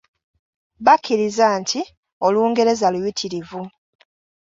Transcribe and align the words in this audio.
Bakkiriza 0.85 1.45
nti 1.61 1.79
Olungereza 2.25 2.87
luyitirivu. 2.93 3.61